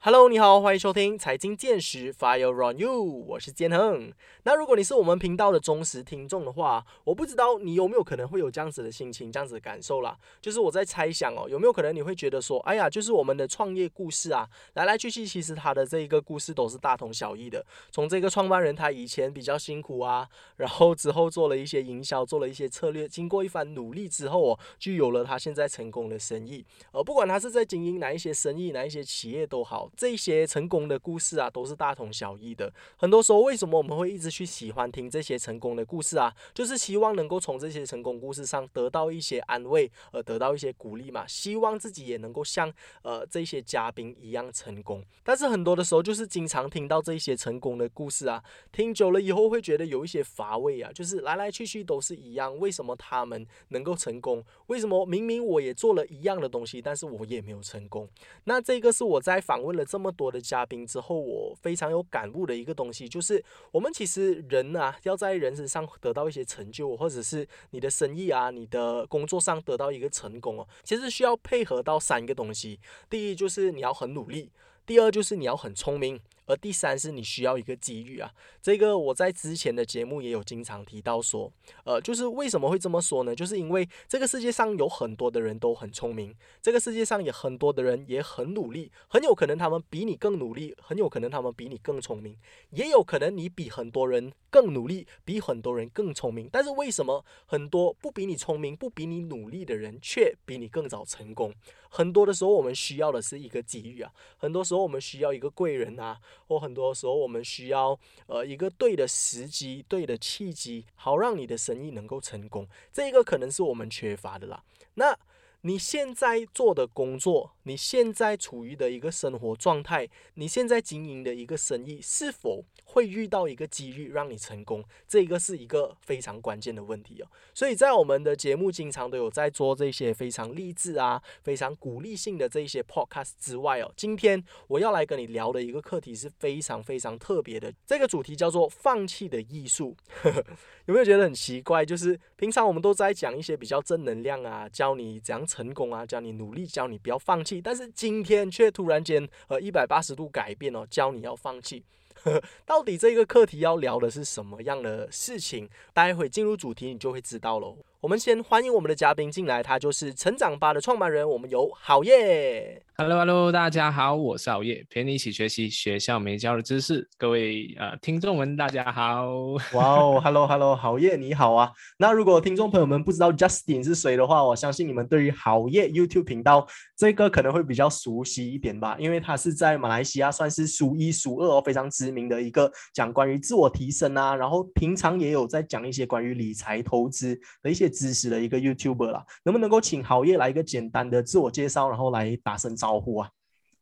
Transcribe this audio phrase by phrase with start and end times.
[0.00, 4.12] Hello，你好，欢迎收听财经见识 Fire on You，我是建恒。
[4.44, 10.16] 那如果你是我们频道的忠实听众的话，我不知道你有没有可能会有这样子的心情、这样子的感受啦。
[10.40, 17.66] 就是我在猜想哦，有没有可能你会觉得说，哎呀，就是我们的创业故事啊，来来去去，其实他的这一个故事都是大同小异的。
[17.90, 20.28] 从这个创办人他以前比较辛苦啊，
[20.58, 26.64] 然后之后做了一些营销，做了一些策略，经过一番努力之后哦，就有了他现在成功的生意。
[26.92, 29.87] 而不管他是在经营哪一些生意、哪一些企业都好。
[29.96, 32.72] 这些成功的故事啊，都是大同小异的。
[32.96, 36.34] 很多时候，为什么我们会一直去喜欢听这些成功的故事啊？
[36.54, 41.26] 就是希望能够从这些成功故事上得到一些安慰，而得到一些鼓励嘛。
[41.26, 45.04] 希望自己也能够像呃这些嘉宾一样成功。
[45.22, 48.42] 但是很多的时候，就是经常听到这些成功的故事啊，
[48.72, 50.90] 听久了以后会觉得有一些乏味啊。
[50.92, 54.44] 就是来来去去都是一样，为什么他们能够成功？
[54.66, 58.08] 为什么明明我也做了一样的东西，但是我也没有成功？
[58.44, 60.12] 那这个是我在访问了这么。
[60.18, 72.80] 多的嘉宾之后，我非常有感悟的一个东西，就是我们其实人啊，要在人身上得到一些成就，或者是你的生意啊、你的工作上得到一个成功哦，其实需要配合到三个东西。
[73.08, 74.50] 第一就是你要很努力，
[74.84, 76.20] 第二就是你要很聪明。
[76.48, 81.52] 而第三是你需要一个机遇啊，这个我在之前的节目也有经常提到说，
[81.84, 83.34] 呃，就是为什么会这么说呢？
[83.34, 92.34] 就是因为这个世界上有很多的人都很聪明，这个世界上也很多的人也很努力，很有可能他们比你更努力，很有可能他们比你更聪明，
[92.70, 96.48] 也有可能你比很多人更努力，比很多人更聪明。
[96.50, 101.52] 但是为什么很多不比你聪明、不比你努力的人却比你更早成功？
[101.88, 106.18] 很多的时候我们需要的是一个机遇啊，很多时候我们需要一个贵人啊。
[106.46, 112.66] 或很多时候，我们需要呃一个对的时机、对的契机，好让你的生意能够成功。
[112.92, 114.62] 这个可能是我们缺乏的啦。
[114.94, 115.18] 那。
[115.62, 124.82] 你现在做的工作，你现在处于的一个生活状态，你现在经营的一个生意，是否会遇到一个机遇让你成功？
[125.06, 127.28] 这个是一个非常关键的问题哦。
[127.52, 139.94] 所以在我们的节目，经常都有在做这些非常励志啊、非常鼓励性的这一些 podcast 之外哦，今天我要来跟你聊的一个课题是非常非常特别的，这个主题叫做“放弃的艺术”。
[140.86, 141.84] 有没有觉得很奇怪？
[141.84, 147.57] 就是平常我们都在讲一些比较正能量啊，教你怎样成功啊，教你努力，教你不要放弃。
[147.60, 151.84] 但是今天却突然间呃一百八十度改变哦，教你要放弃。
[152.66, 155.68] 到底这个课题要聊的是什么样的事情？
[155.94, 157.78] 待会进入主题你就会知道喽。
[158.00, 162.80] 我们先欢迎我们的嘉宾进来，他就是成长吧的创办人，我们有好业。
[162.96, 167.08] Hello，Hello，大家好，我是好业，陪你一起学习学校没教的知识。
[167.16, 169.26] 各位呃听众们，大家好。
[169.72, 171.72] 哇哦， Hello，Hello，好业你好啊。
[171.98, 176.66] 那如果听众朋友们不知道 Justin 是谁的话，我相信你们对于好业 YouTube 频道
[176.96, 187.87] 这个可能会比较熟悉一点吧，因为他是在马来西亚算是数一数二哦，非常知名的一个讲关于自我提升啊，然后平常也有在讲一些关于理财投资的一些。
[187.88, 193.28] 知识的一个 YouTuber 啦，能不能够请郝业来一个简单的自我介绍，然后来打声招呼啊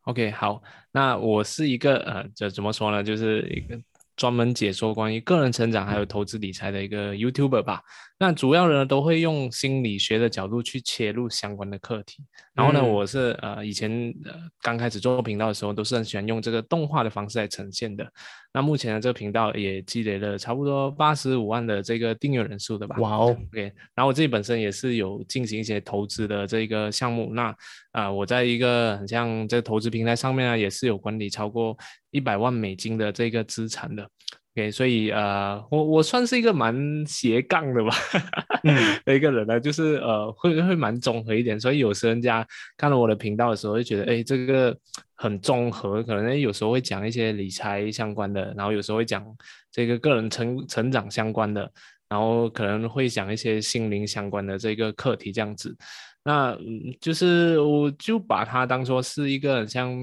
[0.02, 0.62] ？OK，好，
[0.92, 3.02] 那我是一个呃，这怎么说呢？
[3.02, 3.80] 就是一个
[4.14, 7.82] 专门解说关于个人成长还有投资理财的一个 YouTuber 吧。
[8.18, 12.24] 那主要呢都会用心理学的角度去切入相关的课题。
[12.54, 13.90] 然后呢，我是呃以前
[14.24, 14.32] 呃
[14.62, 18.10] 刚开始做频道的时候，都是很喜欢用这个动画的方式来呈现的。
[18.54, 22.96] 那目前呢，这个频道也积累了差不多八十五万的这个订阅人数的吧？
[23.00, 23.70] 哇哦，OK。
[23.94, 27.30] 然后我自己本身也是有进行一些投资的这个项目。
[27.34, 27.54] 那
[27.92, 31.76] 啊，我在一个很像这个投资平台上面呢，也是有管理超过
[32.10, 34.08] 一百万美金的这个资产的。
[34.56, 36.74] OK，所以呃，我我算是一个蛮
[37.06, 37.94] 斜杠的吧，
[39.04, 41.60] 的一个人呢，就是呃，会会蛮综合一点。
[41.60, 44.74] 所以有时人家看了我的频道的时候，会觉得哎，这个
[45.14, 49.22] 很综合，可能有时候会讲一些理财相关的，然后有时候会讲
[49.70, 51.70] 这个个人成成长相关的，
[52.08, 55.76] 然后可能会讲一些心灵相关的这个课题这样子。
[56.24, 56.56] 那
[56.98, 59.94] 就是我就把它当做是一个像。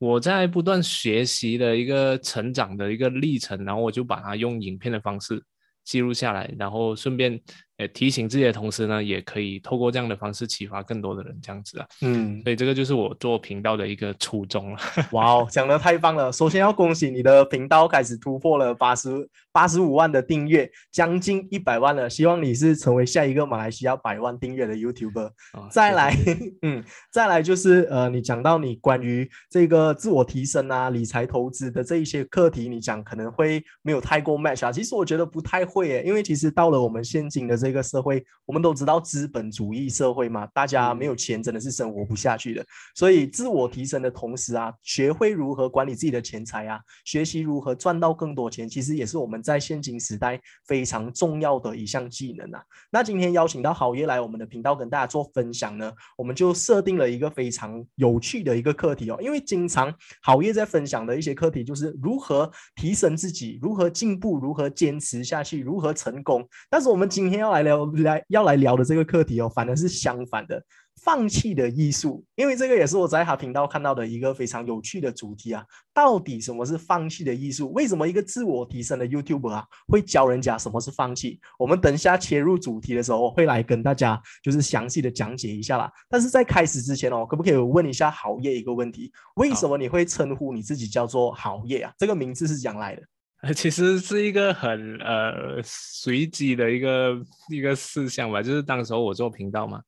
[0.00, 5.40] 我在不断学习的一个成长的一个历程，然后我就把它用影片的方式
[5.84, 7.40] 记录下来，然后顺便。
[7.88, 14.78] 提醒自己的同时呢，也可以透过这样的方式启发更多的人，这样子啊，嗯，所以这个就是我做频道的一个初衷了。
[15.12, 16.32] 哇哦，讲的太棒了！
[16.32, 22.08] 首先要恭喜你的频道开始突破了八十八十五万的订阅，将近一百万了。
[22.08, 25.30] 希望你是成为下一个马来西亚百万订阅的 YouTuber。
[25.70, 26.16] 再来，
[26.62, 34.72] 嗯，再来就是呃，你讲到你关于这个自我提升啊、理财投资的这一些课题，你讲可能会没有太过 match 啊。
[34.72, 42.66] 其实我觉得不太会诶，因为其实到了我们现今的这这个社会，我们都知道资本主义社会嘛，大家没有钱真的是生活不下去的。
[42.96, 52.60] 所以自我提升的同时啊，学会如何管理自己的钱财啊，学习如何赚到更多钱，其实也是我们在现今时代非常重要的一项技能啊。
[52.90, 66.44] 那今天邀请到郝烨来我们的频道跟大家做分享呢，我们就设定了一个非常有趣的一个课题哦，因为经常郝烨在分享的一些课题就是如何提升自己，如何进步，如何坚持下去，如何成功。
[66.68, 70.62] 但是我们今天要来来聊来要来聊的这个课题哦，反而是相反的。
[71.02, 75.64] 放弃的艺术，因为这个也是我在他频道看到的一个非常有趣的主题啊。
[75.94, 77.72] 到底什么是放弃的艺术？
[77.72, 81.40] 为什么一个自我提升的 YouTuber 啊会教人家什么是放弃？
[81.58, 85.90] 我们等一下切入主题的时候会来跟大家就是详细的讲解一下啦。
[86.06, 89.10] 但是在开始之前哦，可不可以问一下郝业一个问题？
[89.36, 91.90] 为什么你会称呼你自己叫做郝业啊？
[91.96, 93.02] 这个名字是讲来的？
[93.56, 97.16] 其实是一个很呃随机的一个
[97.50, 99.82] 一个事项吧，就是当时候我做频道嘛。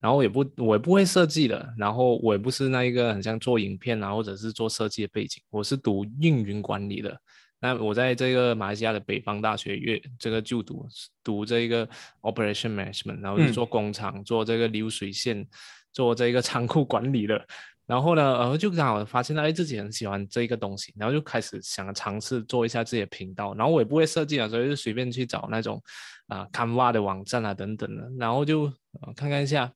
[0.00, 7.18] 然后也不，我也不会设计的，然后我也不是那一个很像做影片啊，或者是做设计的背景，我是读运营管理的。
[7.58, 10.86] 那我在这个马来西亚的北方大学越这个就读，
[11.22, 11.88] 读这个
[12.20, 15.46] operation management，然后就做工厂，做这个流水线，
[15.94, 17.42] 做这个仓库管理的。
[17.86, 23.54] 然后呢，呃，就刚好发现到，哎，自己很喜欢这一个东西，然后就开始想尝试做一下自己的频道。
[23.54, 25.82] 然后我也不会设计啊，所以就随便去找那种。
[26.26, 28.72] 啊，Canva 的网站啊，等等的，然后就
[29.14, 29.70] 看看一下，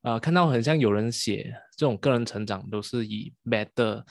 [0.00, 4.02] 啊，看到很像有人写这种个人成长都是以 better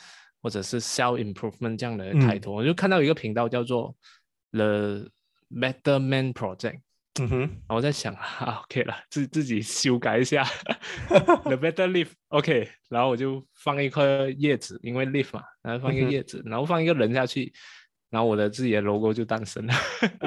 [0.43, 3.95] 或者是 self improvement 这样的开头，我就看到一个频道叫做
[4.51, 5.09] The
[5.49, 6.81] Better Man Project，
[7.19, 10.43] 嗯哼，然后我在想啊，OK 了，自自己修改一下
[11.43, 17.51] The Better Leaf，OK，然后我就放一颗叶子，因为 leaf 嘛，然后放一个叶子，然后放一个人下去。
[18.09, 19.73] 然后我的自己的 logo 就诞生了。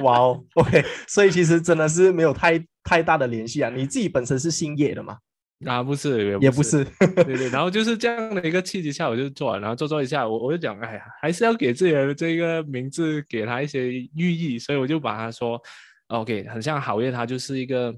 [0.02, 3.68] 哇哦， OK，所以其实真的是没有太太大的联系啊。
[3.68, 5.18] 你自己本身是姓叶的吗？
[5.66, 6.82] 啊，不是，也不是。
[6.98, 15.60] 对对，然后就是这样的一个契机下，我就做，然后做做一下，我我就讲，哎呀，还是要给自己的这个名字给他一些寓意，所以我就把它说
[16.08, 17.94] ，OK，很像好叶，它就是一个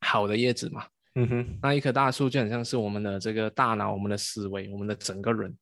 [0.00, 0.84] 好的叶子嘛。
[1.14, 5.52] 嗯哼，那一棵大树就很像是我们的这个大脑、我们的思维、我们的整个人。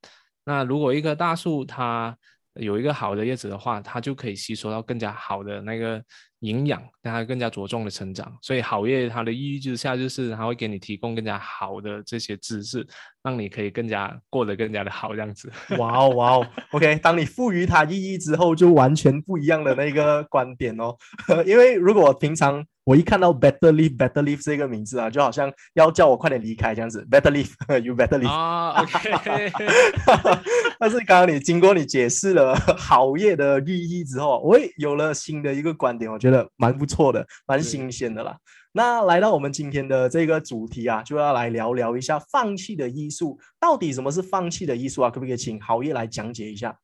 [0.45, 2.17] 那如果一棵大树它
[2.55, 6.03] 有一个好的叶子的话，它就可以吸收到更加好的那个
[6.41, 8.33] 营养，让它更加着重的成长。
[8.43, 12.87] 所以好业它的意义之下，就是它会给你提供更加好的这些知识，
[13.23, 15.51] 让你可以更加过得更加的好这样子。
[15.79, 20.97] 哇哦哇哦，OK，当你赋予它意义之后，就完全不一样的那个观点哦。
[21.47, 22.65] 因为如果平常。
[22.87, 27.05] 我一看到 Better Leave Better Leave 这个名字啊，就好像要叫我快点离开这样子。
[27.11, 28.29] Better Leave，You Better Leave。
[28.31, 29.51] 啊，OK。
[30.79, 36.26] 但是刚刚你经过你解释了好业的寓意之后，我也有了新的一个观点，我觉得
[36.57, 38.37] 蛮不错的，蛮新鲜的啦。
[38.73, 43.39] 那来到我们今天的这个主题啊，就要来聊聊一下放弃的艺术。
[43.59, 45.09] 到底什么是放弃的艺术啊？
[45.09, 46.79] 可不可以请好业来讲解一下？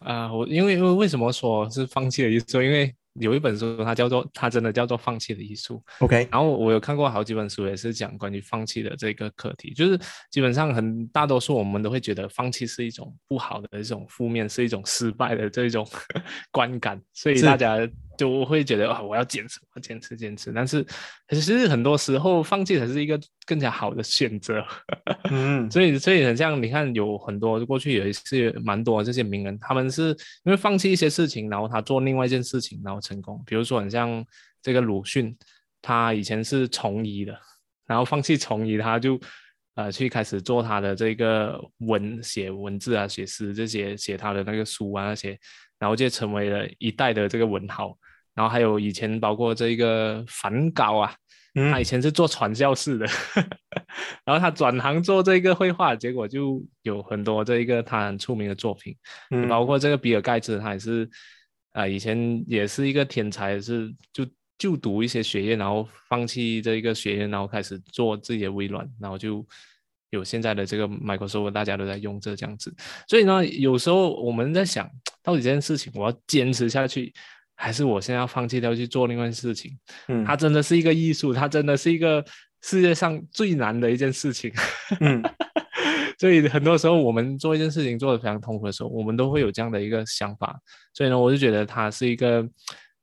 [0.00, 2.60] 啊，我因为因为为什么说是放弃的艺术？
[2.60, 5.80] 因为有一本书，它叫做它真的叫做放弃的艺术。
[6.00, 9.72] OK，然后我有看过好几本书，也是讲关于放弃的这个课题。
[9.72, 9.96] 就是
[10.32, 15.86] 基本上很大多数我们都会觉得放弃是一种不好的一种负面，是一种失败的这种
[16.50, 17.88] 观感，所以大家。
[18.20, 20.52] 就会觉得啊，我要坚持，我坚持，坚持。
[20.52, 20.84] 但是
[21.30, 24.62] 其实很多时候放弃才是一个更加好的选择。
[25.32, 30.08] 嗯，所以所以很像你看，有很多过去也是蛮多这些名人，他们是
[30.44, 33.42] 因为放弃一些事情，然后他做另外一件事情，然后成功。
[33.46, 34.22] 比如说很像
[34.60, 35.34] 这个鲁迅，
[35.80, 37.34] 他以前是从医的，
[37.86, 39.18] 然后放弃从医，他就
[39.76, 45.38] 呃去开始做他的这个文写文字啊，写诗这些，写他的那个书啊那些，
[45.78, 47.96] 然后就成为了一代的这个文豪。
[48.34, 51.14] 然后还有以前包括这个梵高啊，
[51.72, 53.06] 他以前是做传教士的，
[54.24, 58.96] 然后他转行做这个绘画，结果就有很多这一个他很出名的作品，
[59.48, 61.10] 包括这个比尔盖茨，他也是
[61.72, 64.24] 啊，以前也是一个天才，是就
[64.56, 69.44] 就读一些学业，然后放弃这一个学业，然后开始做自己的微软，然后就
[70.10, 72.72] 有现在的这个 Microsoft，大家都在用这这样子。
[73.08, 74.88] 所以呢，有时候我们在想
[75.22, 77.12] 到底这件事情，我要坚持下去。
[77.62, 82.24] 还是我现在要放弃掉去做另外事情，嗯，它真的是一个艺术，它真的是一个
[82.62, 84.50] 世界上最难的一件事情，
[85.00, 85.22] 嗯，
[86.18, 90.58] 所以很多时候我们做一件事情做的非常痛苦的时候，我们都会有这样的一个想法，
[90.94, 92.42] 所以呢，我就觉得它是一个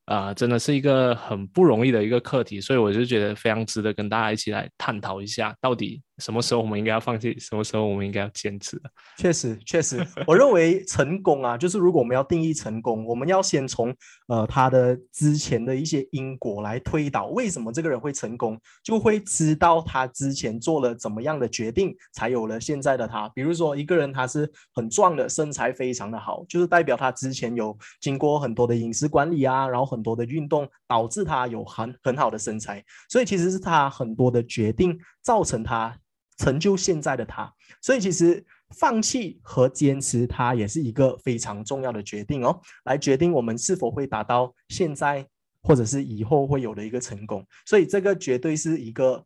[0.08, 8.82] 啊，真的是一个很不容易的一个课题，所以我就觉得非常值得跟大家一起来探讨一下，到底什么时候我们应该要放弃，什么时候我们应该要坚持。
[9.18, 13.94] 确实，确实，我认为成功啊，就是如果我们要定义成功，我们要先从
[14.30, 23.28] 呃他的之前的一些因果来推导，为什么这个人会成功，就会知道他之前做了怎么样的决定，才有了现在的他。
[23.36, 29.97] 比如说一个人他是很壮的，身材非常的好，就是代表他之前有经过很多的饮食管理啊，然后很。
[29.98, 35.98] 很多的运动导致他有很很好的身材，所以其实是他很多的决定造成他
[36.38, 37.52] 成就现在的他。
[37.82, 45.28] 所以其实放弃和坚持，它也是一个非常重要的决定哦，来决定我们是否会达到现在
[45.64, 47.44] 或者是以后会有的一个成功。
[47.66, 49.26] 所以这个绝对是一个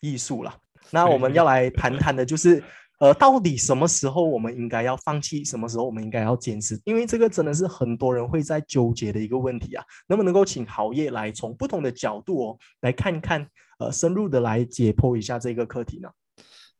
[0.00, 0.56] 艺术了。
[0.92, 2.62] 那我们要来谈谈的就是。
[2.98, 5.44] 呃，到底什么时候我们应该要放弃？
[5.44, 6.80] 什么时候我们应该要坚持？
[6.84, 9.84] 因为这个真的是很多人会在纠结的一个问题啊。
[10.08, 13.46] 能不能够请郝业来从不同的角度哦，来看看，
[13.78, 16.08] 呃，深入的来解剖一下这个课题呢？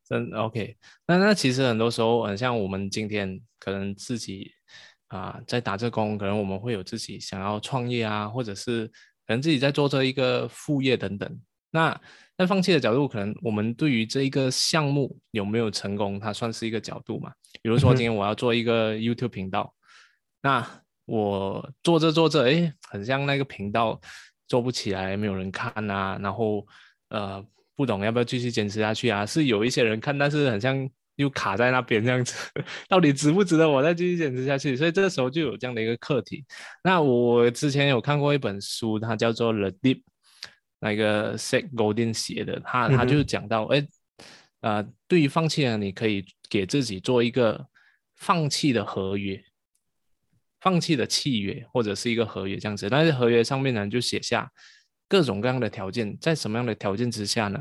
[0.08, 4.52] 真 OK，那那其实很多时候，很像我们今天可能自己
[5.08, 11.40] 啊在打这工，可能我们会有自己想要创业啊，或者是可能自己在做这一个副业等等。
[11.72, 12.00] 那
[12.38, 17.32] 在放弃的角度，可能我们对于这一个项目有没有成功，它算是一个角度嘛？
[17.62, 19.74] 比如说今天我要做一个 YouTube 频道，
[20.42, 20.68] 那
[21.06, 23.98] 我做着做着，哎，很像那个频道
[24.48, 26.66] 做不起来，没有人看啊，然后
[27.08, 27.42] 呃，
[27.74, 29.24] 不懂要不要继续坚持下去啊？
[29.24, 32.34] 是有一些人看，但是很像又卡在那边这样子，
[32.86, 34.76] 到底值不值得我再继续坚持下去？
[34.76, 36.44] 所以这个时候就有这样的一个课题。
[36.84, 39.96] 那我之前有看过一本书，它叫做《The Deep》。
[40.78, 43.86] 那个 Seth Godin 写的，他他就讲到，哎，
[44.60, 47.66] 呃，对于放弃呢，你可以给自己做一个
[48.16, 49.42] 放弃的合约，
[50.60, 52.88] 放弃的契约或者是一个合约这样子。
[52.90, 54.50] 但是合约上面呢，就写下
[55.08, 57.58] 各种各样的条件，在什么样的条件之下呢，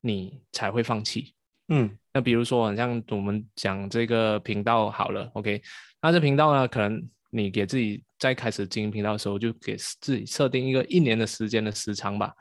[0.00, 1.34] 你才会放弃？
[1.68, 5.62] 嗯，那比如说像我们讲这个频道好了，OK，
[6.00, 12.32] 那这频道呢，可能你给自己在开始经营频道的时候，就给自己设定一个一年的时间的时长吧。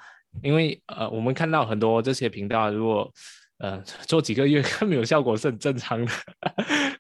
[0.42, 3.12] 因为呃，我们看到很多这些频道，如果
[3.60, 6.12] 呃做几个月 看没有效果是很正常的，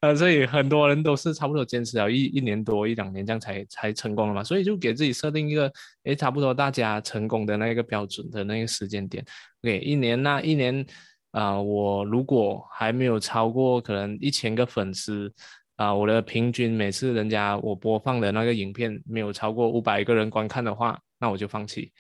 [0.02, 4.44] 呃，所以很多人都是差不多坚持了一一年多一两年这样才才成功了嘛。
[4.44, 5.72] 所以就给自己设定一个，
[6.04, 9.24] 诶，差不多大家成功的那个标准的那个时间点。
[9.62, 10.86] OK，一年那一年
[11.32, 15.32] 啊，我如果还没有超过可能一千个粉丝
[15.76, 21.92] 啊，我的平均每次人家我播放的那个影片没有超过五百个人观看的话，那我就放弃。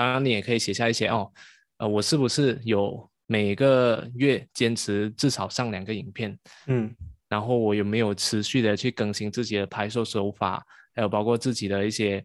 [0.00, 1.30] 当然，你也可以写下一些哦，
[1.76, 6.38] 呃，我是不是有每个月坚持至少上两个影片？
[6.68, 6.90] 嗯，
[7.28, 10.64] 然后我有没有持续的去更新自己的拍摄手法，
[10.94, 12.24] 还有包括自己的一些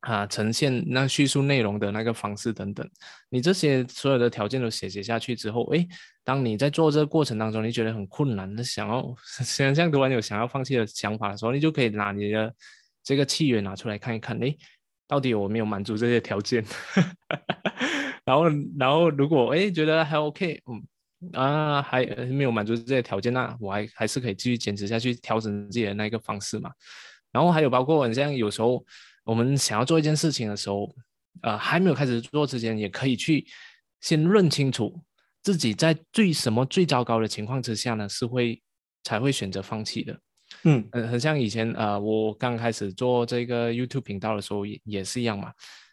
[0.00, 2.84] 啊呈现那叙述内容的那个方式等等。
[3.28, 5.86] 你这些所有的条件都写写下去之后，诶，
[6.24, 9.14] 当你在做这个过程当中，你觉得很困难，想要
[9.44, 12.52] 想象突然有想要放弃的想法的时候，你就可以拿你的
[13.04, 14.58] 这个契约拿出来看一看，诶。
[15.08, 16.64] 到底我没有满足这些条件，
[18.24, 18.44] 然后，
[18.78, 26.70] 然后如果哎觉得还 OK，嗯啊还没有满足这些条件，那我还还是可以继续坚持下去，调整自己的那个方式嘛。
[27.32, 28.84] 然后还有包括你像有时候
[29.24, 30.94] 我们想要做一件事情的时候，
[31.42, 33.46] 呃还没有开始做之前，也可以去
[34.00, 35.02] 先认清楚
[35.42, 38.62] 自己在最什么最糟糕的情况之下呢，是会
[39.04, 40.18] 才会选择放弃的。
[40.64, 45.52] 嗯，很很像以前啊，我刚开始做这个 YouTube 频道的时候也也是一样嘛，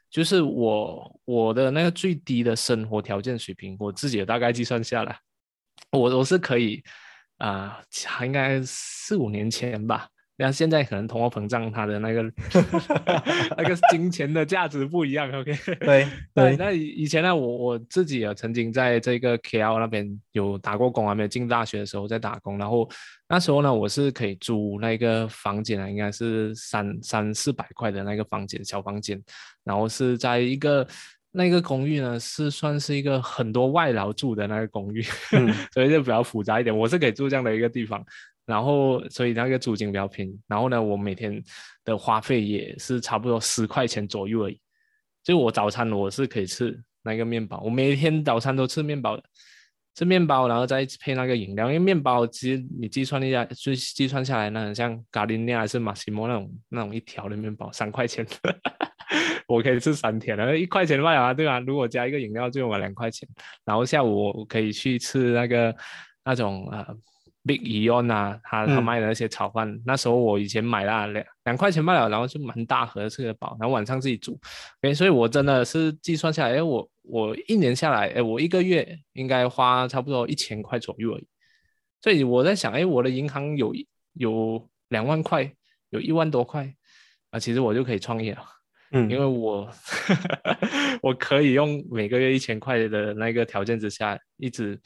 [0.09, 5.17] 就是我我的那个最低的生活条件水平，我自己大概计算下来，
[5.91, 6.81] 我我是可以
[7.37, 7.81] 啊，
[8.23, 10.07] 应该四五年前吧。
[10.37, 12.23] 那现在可能通货膨胀，它的那个
[13.55, 15.31] 那个金钱的价值不一样。
[15.39, 16.57] OK，对对。
[16.57, 22.57] 那以前呢，我我自己也曾经在这个 KL 那边有打过工啊，没有进大学的时候在打工。
[22.57, 22.89] 然后
[23.29, 29.21] 那时候呢，我是可以租那个房间啊，应该是三三四百块的那个房间，小房间。
[29.63, 30.85] 然后是在一个
[31.31, 35.01] 那个公寓呢，是算是一个很多外劳住的那个公寓，
[35.73, 36.77] 所以就比较复杂一点。
[36.77, 38.03] 我是可以住这样的一个地方。
[38.45, 40.39] 然后，所以那个租金比较便宜。
[40.47, 41.41] 然后呢，我每天
[41.83, 44.59] 的花费也是差不多十块钱左右而已。
[45.23, 49.23] 就我早餐我是可以吃那个面包，我每天早餐都吃面包的，
[49.95, 51.65] 吃面包，然后再配那个饮料。
[51.65, 58.23] 因为面包其实你计算一下，就计算下来，那很像咖喱面还是马西莫那种那种一条的面包，三块钱，
[59.47, 60.55] 我可以吃三天了。
[60.55, 61.59] 一块钱卖啊，对吧？
[61.61, 63.27] 如果加一个饮料，就我两块钱。
[63.63, 65.75] 然后下午我可以去吃那个
[66.23, 66.87] 那种啊。
[67.45, 74.39] Big Eon 啊，他他卖的那些炒饭，那时候我以前买了两两块钱卖了，然后就蛮大盒吃得饱，然后晚上自己煮。
[74.81, 81.27] 哎，所以我真的是计算下来，哎，我我一年下来，哎，我一个月应该花差不多一千块左右而已。
[82.01, 83.75] 所以我在想，哎，我的银行有
[84.13, 85.53] 有两万块，
[85.89, 86.73] 有一万多块
[87.29, 88.41] 啊，其实我就可以创业了。
[88.91, 89.69] 嗯，因为我
[91.01, 94.79] 我可以用每个月一千块的那个条件之下，一直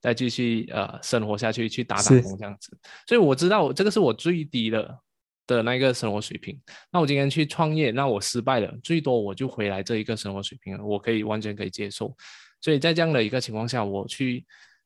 [0.00, 2.76] 再继续呃生活下去，去打打工这样子。
[3.06, 4.98] 所以我知道这个是我最低的
[5.46, 6.60] 的那个生活水平。
[6.90, 12.14] 那我今天去创业，那我失败了，最多我就回来这一个生活水平了，我可以完全可以接受。
[12.60, 14.44] 所以在这样的一个情况下，我去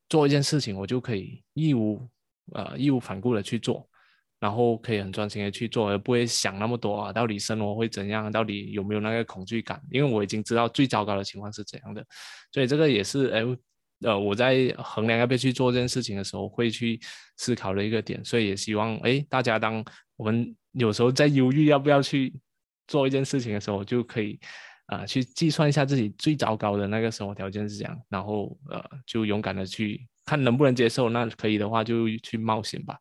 [0.08, 2.06] 做一件事情，我就可以义无
[2.52, 3.88] 呃义无反顾的去做。
[4.40, 8.30] 然后可以很专心的去做，而不会想那么多啊，到底生活会怎样？
[8.30, 9.82] 到底有没有那个恐惧感？
[9.90, 12.04] 因为我已经知道最糟糕的情况是怎样的，
[12.52, 13.44] 所以这个也是哎，
[14.02, 17.00] 呃，我在衡量要不要去做这件事情的时候会去
[17.36, 18.24] 思考的一个点。
[18.24, 19.84] 所以也希望哎，大家当
[20.16, 22.32] 我们有时候在犹豫要不要去
[22.86, 24.38] 做一件事情的时候，就可以
[24.86, 31.10] 啊去计算一下自己最糟糕的那个生活条件是怎样，然后呃就勇敢的去看能不能接受。
[31.10, 32.96] 那可以的话就去冒险吧。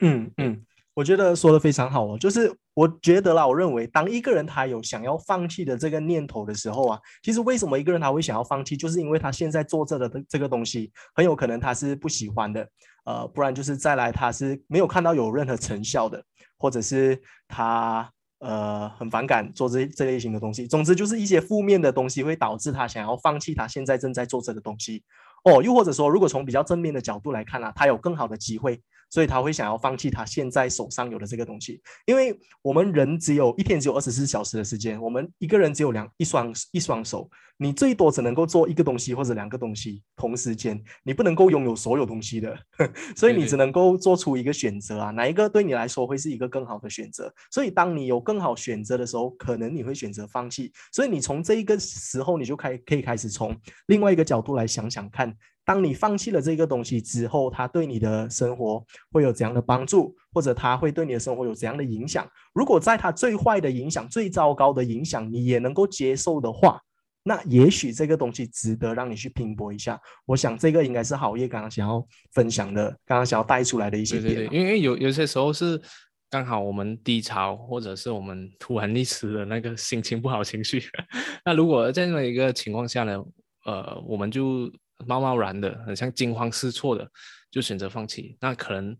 [0.00, 0.66] 嗯嗯。
[0.94, 12.68] 我觉得说的非常好哦，就是我觉得啦，我认为当一个人他有想要放弃的这个念头的时候啊，其实为什么一个人他会想要放弃，就是因为他现在做这的这个东西很有可能他是不喜欢的，
[13.06, 16.22] 呃，不然就是再来他是没有看到有任何成效的，
[16.58, 17.18] 或者是
[17.48, 25.02] 他呃很反感做这这类型的东西，总之就是一些负面的东西会导致他想要放弃他现在正在做这个东西
[25.44, 28.80] 哦，又或者说如果从比较正面的角度来看啊，他有更好的机会。
[29.10, 37.28] 所以他会想要放弃他现在手上有的这个东西，因为我们人只有一天只有二十四小时的时间，我们一个人只有两一双一双手，
[37.62, 42.58] 你最多只能够做一个东西或者两个东西同时间，你不能够拥有所有东西的，
[43.14, 47.32] 所以你只能够做出一个选择啊，哪一个对你来说会是一个更好的选择？
[47.52, 50.72] 所以当你有更好选择的时候，可能你会选择放弃。
[50.90, 55.32] 所以你从这一个时候，你就开可以开始从另外一个角度来想想看。
[55.64, 62.28] 当你放弃了这个东西之后，它对你的生活会有怎样的帮助，或者它会对你的生活有怎样的影响？
[62.52, 66.80] 如果在它最坏的影响、最糟糕的影响，你也能够接受的话，
[67.22, 70.00] 那也许这个东西值得让你去拼搏一下。
[70.26, 74.34] 我想这个应该是好业刚刚想要分享的，刚刚想要带出来的一些点。
[74.34, 75.80] 对对对，因为有有些时候是
[76.28, 80.82] 刚好我们低潮，或者是我们突然一时的那个心情不好情绪。
[81.44, 83.22] 那如果这样的一个情况下呢，
[83.64, 84.72] 呃，我们就。
[85.04, 87.04] 贸贸然的，很像惊慌失措的，
[87.50, 88.36] 就选择放弃。
[88.40, 88.96] 那可能，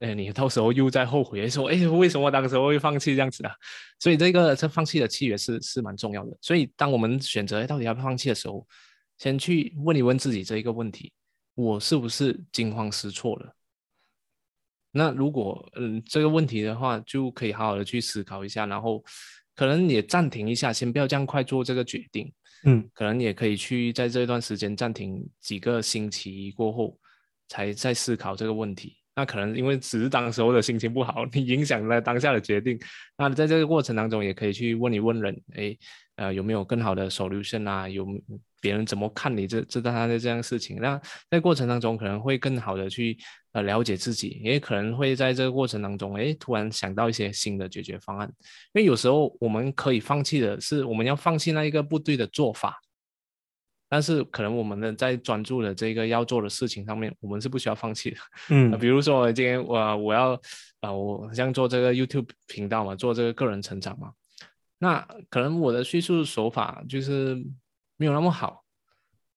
[0.00, 3.52] 哎，你到时候又在后悔，说，哎，为什么当时会放弃这样子啊？
[3.98, 6.36] 所以这个这放弃的契约是是蛮重要的。
[6.42, 8.66] 所以当我们选择到底要不要放弃的时候，
[9.16, 11.12] 先去问一问自己这一个问题：
[11.54, 13.54] 我是不是惊慌失措了？
[14.90, 19.02] 那如果嗯这个问题的话，就可以好好的去思考一下，然后
[19.54, 22.30] 可能也暂停一下，先不要这样快做这个决定。
[22.64, 26.98] 嗯，可能也可以去在这段时间暂停几个星期过后，
[27.48, 28.96] 才再思考这个问题。
[29.16, 32.78] 那可能因为只是当时候的心情不好，你影响了当下的决定。
[33.16, 35.76] 那在这个过程当中，也可以去问一问人，哎，
[36.16, 37.88] 呃，有没有更好的 solution 啊？
[37.88, 38.06] 有
[38.60, 40.78] 别人怎么看你这这他的这样事情？
[40.80, 41.00] 那
[41.30, 43.18] 在过程当中可能会更好的去。
[43.52, 48.30] 呃，了解自己，也可能会在这个过程当中，哎，突然想到一些新的解决方案。
[48.74, 52.78] 因为有时候我们可以放弃的是，我们要放弃那一个不对的做法，
[53.88, 58.16] 但是可能我们的在专注的这个要做的事情上面，我们是不需要放弃的。
[58.50, 60.40] 嗯，比如说今天我我要
[60.80, 64.12] 啊，我像做这个 YouTube 频道嘛，做这个个人成长嘛，
[64.78, 67.36] 那可能我的叙述手法就是
[67.96, 68.62] 没有那么好。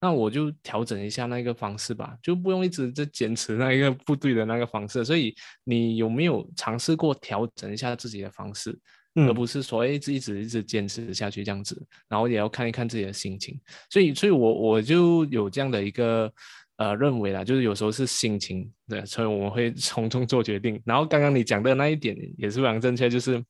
[0.01, 5.03] 那我就调整一下那个方式吧，就不用一直在坚持那一个不对的那个方式。
[5.03, 5.35] 所以
[5.65, 8.79] 你有没有尝试过调整一下自己的方式，
[9.27, 11.81] 而不是说一直一直一直坚持下去这样子？
[12.07, 13.59] 然后也要看一看自己的心情。
[13.89, 16.31] 所以，所以我我就有这样的一个
[16.77, 20.81] 呃认为啦，就是有时候是心情对，所以我们会 从中做决定。
[20.85, 23.43] 然后刚刚你讲的那一点也是非常正确，就是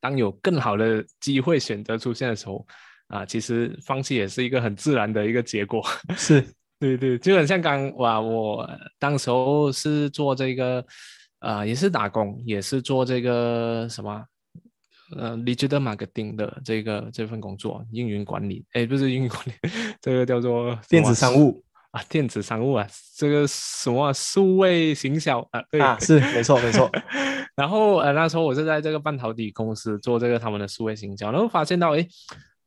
[0.00, 2.66] 当有更好的机会选择出现的时候。
[3.08, 5.84] 啊，其实放弃也是一个很自然的一个结果。
[6.16, 6.42] 是，
[6.78, 8.66] 对对，就很像刚哇，我
[8.98, 10.82] 当时候是做这个，
[11.40, 14.24] 啊，也是打工，也是做这个什么，
[15.16, 19.52] 呃，digital marketing 的这个这份工作，运营管理，哎，不是运营管理，
[20.00, 26.90] 这个叫做电子商务啊，电子商务啊，这个什么数位行销啊，对啊，是没错没错。
[27.54, 32.06] 然后呃，那时候我是在这个半导体公司做这个他们的数位行销，然后发现到哎。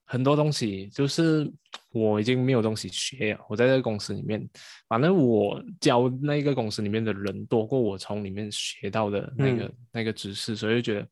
[0.07, 1.51] 很多东西就是
[1.91, 3.39] 我已经没有东西学了。
[3.49, 4.47] 我在这个公司里面，
[4.87, 11.07] 反正我教那个公司里面的人多过我从里面学到的那个那个知识，所以就觉得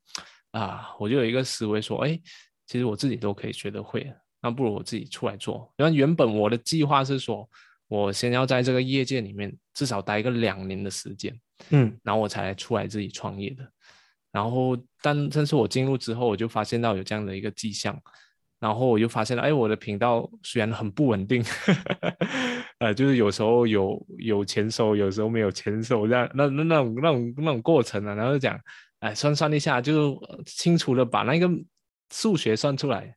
[0.54, 2.18] 啊，我就有一个思维说，哎，
[2.66, 4.08] 其实我自己都可以学得会，
[4.40, 5.68] 那不如我自己出来做。
[5.78, 7.48] 因为原本我的计划是说，
[7.88, 11.36] 我先要在这个业界里面至少待一个两年的时间，
[11.70, 13.68] 嗯，然后我才出来自己创业的。
[14.30, 18.00] 然后，但但是我进入之后，我就发现到有这样的一个迹象，
[18.60, 21.44] 然后我就发现了，哎，我的频道虽然很不稳定，
[22.78, 28.58] 呃，就是有时候有有钱收，有时候没有钱收，这样那那那种那种那种过程啊，然后就讲，
[29.04, 31.46] 哎，算算一下，就清楚的把那个
[32.10, 33.14] 数学算出来，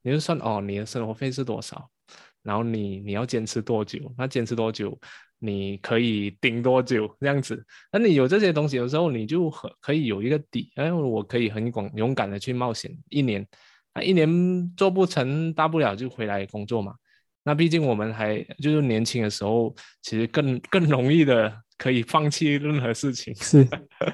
[0.00, 1.90] 你就算哦，你的生活费是多少，
[2.42, 4.98] 然后你你要坚持多久，那坚持多久？
[5.38, 7.62] 你可以顶多久这样子？
[7.92, 10.72] 那你有这些东西的时候，你就很可以有一个底。
[10.76, 13.46] 哎，我可以很勇勇敢的去冒险一年，
[13.92, 16.94] 那一年做不成，大不了就回来工作嘛。
[17.44, 21.54] 那毕竟我们还就是年轻的时候，其实更更容易的。
[21.78, 23.66] 可以放弃任何事情，是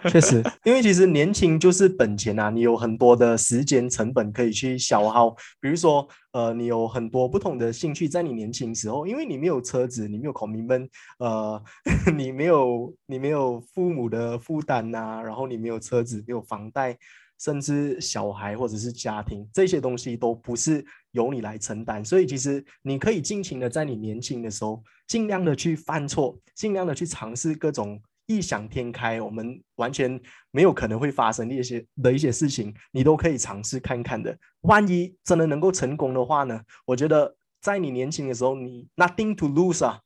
[0.08, 5.34] 确实，因为其实年轻就是本钱啊，你有很多的时间成本可以去消耗。
[5.60, 11.60] 比如说，呃，你有很多不同的兴趣，在你年轻时候，因为你没有车子，你没有考明们，呃，
[12.14, 16.96] 你没有你没有父母的负担呐，然后你没有车子，没有房贷。
[17.38, 30.20] 甚至小孩或者是家庭这些东西都不是由你来承担，所以其实你可以尽情的在你年轻的时候，尽量的去犯错，尽量的去尝试各种异想天开，我们完全
[30.50, 34.36] 没有可能会发生的一些的一些事情，你都可以尝试看看的。
[34.62, 36.60] 万一真的能够成功的话呢？
[36.86, 40.00] 我觉得在你年轻的时候，你 nothing to lose 啊。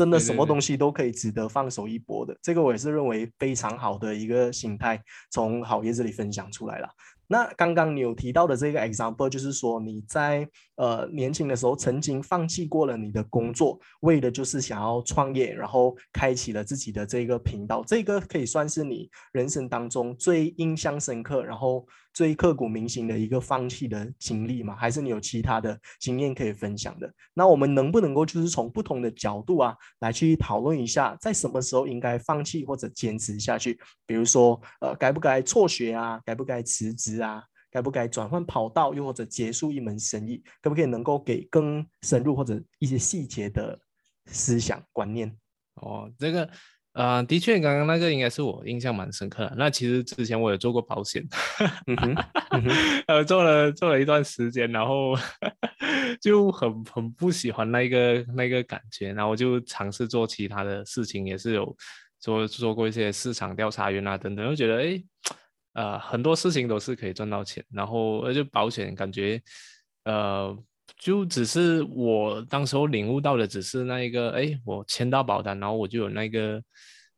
[0.00, 4.98] 真的什么东西都可以值得放手一搏的，这个我也是认为非常好的一个心态，
[5.30, 6.88] 从好业这里分享出来了。
[7.26, 10.48] 那刚刚你有提到的这个 example，就是说你在
[10.80, 17.84] 呃年轻的时候曾经放弃过了你的工作，为的就是想要创业，然后开启了自己的这个频道。
[17.86, 24.74] 这个可以算是你人生当中最印象深刻，然后最刻骨铭心的一个放弃的经历吗？
[24.74, 27.12] 还是你有其他的经验可以分享的？
[27.34, 33.78] 那我们能不能够就是从不同的角度啊来去讨论一下，在什么时候应该放弃或者坚持下去？
[34.06, 36.18] 比如说呃该不该辍学啊？
[36.24, 37.20] 该不该辞职？
[37.20, 43.78] 啊，该不该转换跑道，又或者结束一门生意，可不可以能够给更深入或者一些细节的
[44.26, 45.34] 思想观念？
[45.76, 46.50] 哦，这个，
[46.92, 49.54] 呃，的确，刚刚那个应该是我印象蛮深刻的。
[49.56, 51.24] 那其实之前我有做过保险，
[53.06, 55.14] 呃，做了做了一段时间，然后
[56.20, 61.76] 就很很不喜欢那个那个感觉，然后我就尝试做其他的事情，也是有
[62.18, 65.02] 做做过一些市场调查员啊等等，就觉得哎。
[65.74, 69.40] 呃，很多事情都是可以赚到钱，然后而且保险感觉，
[70.04, 70.56] 呃，
[70.98, 76.60] 就只是我当时候领悟到的，只是那一个，哎，我签到保单，然后我就有那个，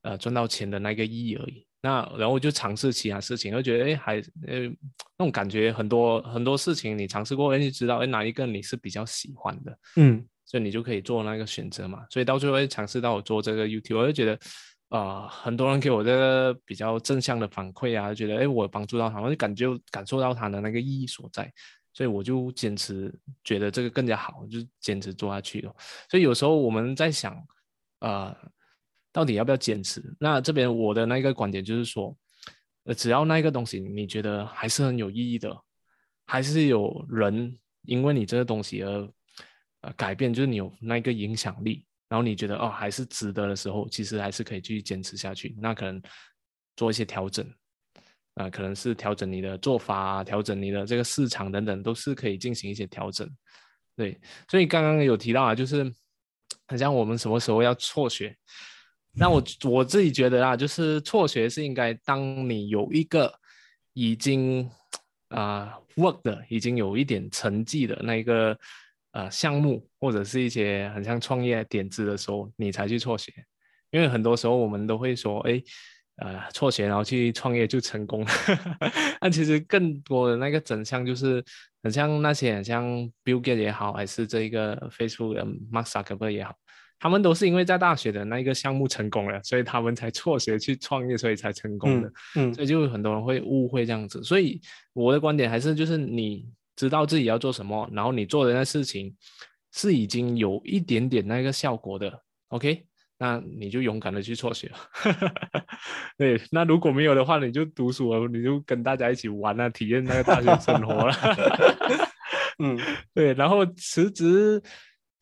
[0.03, 1.67] 呃，赚到钱的那个意义而已。
[1.81, 4.69] 那然后我就尝试其他事情，就觉得，哎，还，呃，
[5.17, 12.05] 那种感觉很多很多事情你尝试过，哎，你知道，哎，哪一个你是比较喜欢的，嗯，所以你就可以做那个选择嘛。
[12.11, 14.39] 所以到最后尝试到我做这个 YouTube，我就觉得。
[14.93, 21.51] 啊，很多人给我这个比较正向的反馈啊，觉得哎，我帮助到他们，就感觉感受到他的那个意义所在，
[21.95, 23.11] 所以我就坚持，
[23.43, 25.75] 觉得这个更加好，就坚持做下去了。
[26.11, 27.35] 所以有时候我们在想，
[28.01, 28.37] 啊，
[29.11, 30.15] 到底要不要坚持？
[30.21, 32.15] 那这边我的那个观点就是说，
[32.85, 35.59] 呃，只要那个东西你觉得还是很有意义的，
[36.27, 39.09] 还是有人因为你这个东西而
[39.81, 41.87] 呃改变，就是你有那个影响力。
[42.13, 45.57] 然后你觉得哦还是值得的时候，其实还是可以继续坚持下去。
[45.59, 45.99] 那可能
[46.77, 47.51] 做一些调整，
[48.35, 53.27] 啊，可能是调整你的做法，调整你的这个市场等等，都是可以进行一些调整。
[53.97, 54.21] 对，
[54.51, 55.91] 所以刚刚有提到啊，就是
[56.69, 58.37] 很像我们什么时候要辍学？
[59.13, 63.33] 那我我自己觉得啊，就是辍学是应该当你有一个
[63.95, 64.71] 已经
[65.29, 68.59] 啊 work 的，已经有一点成绩的那个。
[69.13, 73.31] 呃，项目或者是一些很像创业点子的时候，你才去辍学，
[73.91, 75.63] 因为很多时候我们都会说，哎，
[76.17, 78.31] 呃，辍学然后去创业就成功了。
[79.21, 81.45] 但其实更多的那个真相就是，
[81.83, 82.87] 很像那些很像
[83.23, 86.55] Bill Gates 也好，还是这一个 Facebook 的 Mark Zuckerberg 也好，
[86.99, 92.13] 他们都是因为在大学的那个项目成功了，所以他们才辍学去创业，所以才成功的。
[92.37, 94.25] 嗯，所以就很多人会误会这样子。
[94.25, 94.59] 所以
[94.95, 96.49] 我的观点还是就是你。
[96.77, 99.15] 知道自己要做什么，然后你做的那事情
[99.73, 102.13] 是已经有一点点那个效果的
[102.49, 102.87] ，OK，
[103.19, 104.71] 那你就勇敢的去辍学。
[106.17, 111.15] 对，那如果没有的话，你就读书了，你就跟大家一起玩啊，体验那个大学生活了。
[112.59, 112.79] 嗯，
[113.15, 114.63] 对，然后辞职，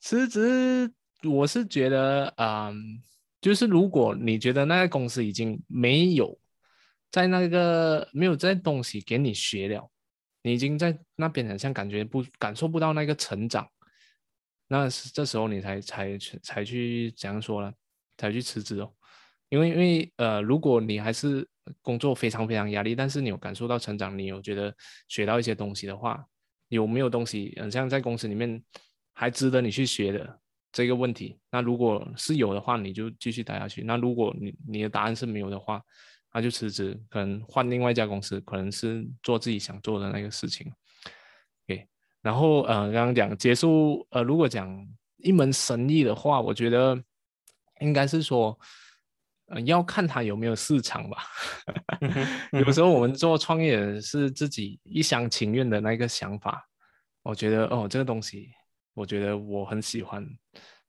[0.00, 0.90] 辞职，
[1.24, 2.74] 我是觉得，嗯，
[3.40, 6.38] 就是如果你觉得那个公司已经没有
[7.10, 9.89] 在那个没有在东西给你学了，
[10.42, 13.68] 你已经在那边好像感觉不感受不到那个成长，
[14.68, 17.72] 那这时候你才才才去怎样说呢？
[18.16, 18.92] 才去辞职哦。
[19.48, 21.46] 因为因为呃，如果你还是
[21.82, 24.72] 工作非常非常压力，但是你有感受到成长，你有觉得
[25.08, 26.24] 学到一些东西的话，
[26.68, 28.62] 有没有东西，很，像在公司里面
[29.12, 31.36] 还值得你去学的这个问题？
[31.50, 35.82] 那如果是有的话，你就继续待下去；那如果你你的答案是没有的话，
[36.32, 40.72] 那就辞职，可能换另外一家公司，可能是做自己想做的那个事情。
[41.68, 41.86] OK，
[42.22, 47.02] 然后呃，刚刚讲结束，呃，如果讲一门生意的话，我觉得
[47.80, 48.58] 应该是说。
[49.52, 51.24] 呃，要看他有没有市场吧。
[52.52, 56.64] 有时候我们做创业是自己一厢情愿的那个想法。
[57.24, 58.52] 我觉得哦，这个东西，
[58.94, 60.24] 我觉得我很喜欢，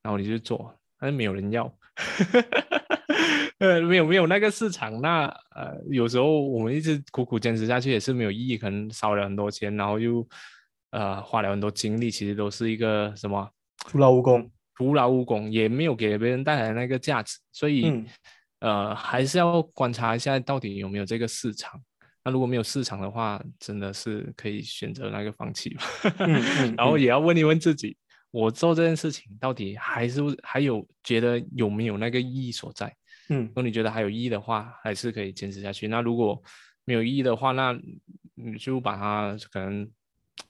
[0.04, 1.76] 然后你就做，但是没有人要。
[3.62, 10.28] 呃，没有没有那个市场，那呃，有时候我们一直苦苦坚持下去也是没有意义，可能烧了很多钱，然后又
[10.90, 13.48] 呃花了很多精力，其实都是一个什么
[13.88, 18.04] 徒劳无功，徒劳无功，也没有给别人带来那个价值，所以。
[18.62, 21.82] 呃，还是要观察一下到底有没有这个市场。
[22.24, 25.84] 那如果没有市场的话，真的是可以选择那个放弃吧。
[26.78, 27.98] 然后也要问一问自己，
[28.30, 32.96] 我做这件事情到底还是还有觉得有没有那个意义所在？
[33.32, 35.88] 嗯，如果你觉得还有意义的话，还是可以坚持下去。
[35.88, 36.40] 那如果
[36.84, 37.74] 没有意义的话，那
[38.36, 39.90] 你就把它可能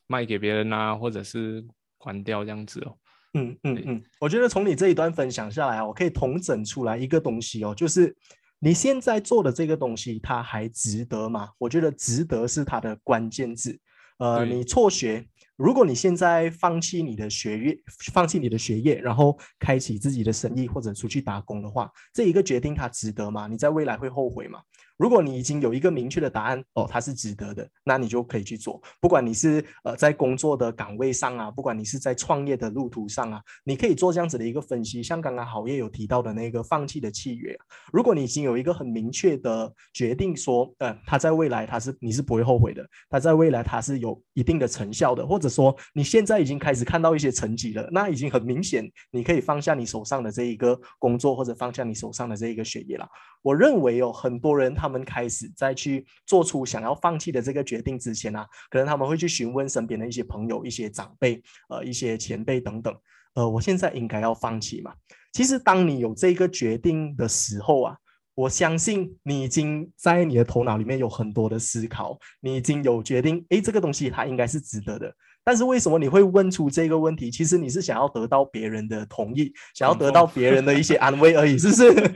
[0.08, 1.64] 卖给别人啊，或者是
[1.98, 2.98] 关掉这样子哦。
[3.36, 8.16] 嗯嗯嗯，我觉得从你这一段分享下来啊，我可以统整出来一个东西哦，就是
[8.60, 11.50] 你现在做的这个东西，它还值得吗？
[11.60, 13.80] 我觉得值得是它的关键字。
[14.18, 15.28] 呃，你辍学，
[15.62, 17.78] 如果你现在放弃你的学业，
[18.12, 23.46] 放弃你的学业，然后开启自己的生意或者出去打工的话，这一个决定它值得吗？
[23.46, 24.60] 你在未来会后悔吗？
[25.02, 28.80] 如果你已经有一个明确的答案，哦，它是值得的，那你就可以去做。
[29.00, 35.02] 不管你是呃在工作的岗位上啊，不管你是在创业的路途上啊，你可以做这样子的一个分析。
[35.02, 37.58] 像刚刚好业有提到的那个放弃的契约，
[37.92, 53.08] 如果你已经有一个很明确的决定，说，呃，他在未来他是你是不会后悔的，他在未来他是有一定的成效的，或者说你现在已经开始看到一些成绩了，那已经很明显，你可以放下你手上的这一个工作，或者放下你手上的这一个学业了。
[53.42, 62.96] 我认为有很多人他们开始再去做出想要放弃的这个决定之前啊，可能他们会去询问身边的一些朋友、一些长辈、呃一些前辈等等。
[63.34, 64.94] 呃，我现在应该要放弃嘛？
[65.32, 67.96] 其实当你有这个决定的时候啊，
[68.36, 75.16] 我相信你已经在你的头脑里面有很多的思考，你已经有决定，诶，这个东西它应该是值得的。
[75.44, 77.32] 但是为什么你会问出这个问题？
[77.32, 82.12] 其实你是想要得到别人的同意，想要得到别人的一些安慰而已，是不是？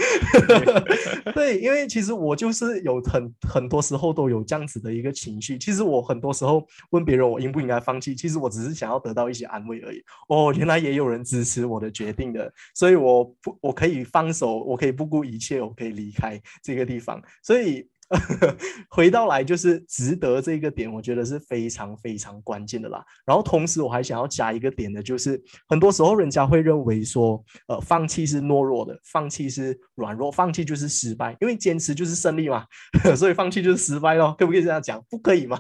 [1.34, 5.58] 对，因为其实我就是有很很多时候都有这样子的一个情绪。
[5.58, 10.02] 其实我很多时候问别人我应不应该放弃，其实我只是想要得到一些安慰而已。
[10.28, 17.22] 哦，原来也有人支持我的决定的，所以我不我可以放手，我可以不顾一切，我可以离开这个地方。
[17.42, 17.88] 所以。
[18.92, 23.04] 回到来就是值得这个点，我觉得是非常非常关键的啦。
[23.26, 32.66] 然后同时我还想要加一个点的，就是很多时候人家会认为说，呃，放弃是懦弱的，放弃是软弱，放弃就是失败，因为坚持就是胜利嘛，
[33.18, 34.36] 所以放弃就是失败咯。
[34.38, 35.04] 可不可以这样讲？
[35.10, 35.60] 不可以吗？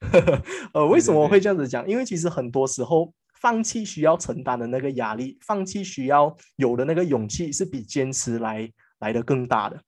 [0.72, 1.86] 呃，为什么会这样子讲？
[1.86, 8.66] 因为其实很多时候放弃需要承担的那个压力，放弃需要有的那个勇气，是比坚持来
[9.00, 9.78] 来的更大的。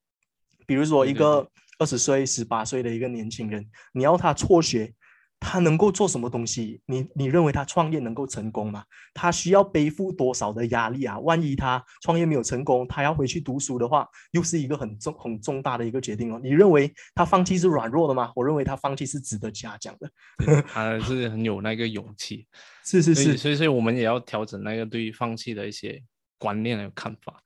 [0.66, 1.48] 比如说一个。
[1.78, 4.92] 二十岁、十八岁的一个年轻人，你要他辍学，
[5.40, 6.80] 他能够做什么东西？
[6.86, 8.84] 你你认为他创业能够成功吗？
[9.14, 11.16] 他需要背负多少的压力啊？
[11.20, 16.40] 万一他创业没有成功，他要回去读书的话，又是一个很重很重大的一个决定哦。
[16.42, 18.32] 你认为他放弃是软弱的吗？
[18.34, 20.10] 我认为他放弃是值得嘉奖的，
[20.66, 22.48] 他 是很有那个勇气。
[22.84, 26.02] 是是是，所以所以我们也要调整那个对于放弃的一些
[26.38, 27.40] 观念和看法。